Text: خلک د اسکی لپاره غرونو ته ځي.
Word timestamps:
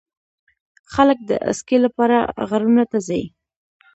خلک 0.93 1.17
د 1.29 1.31
اسکی 1.51 1.77
لپاره 1.85 2.17
غرونو 2.49 2.83
ته 2.91 2.97
ځي. 3.07 3.23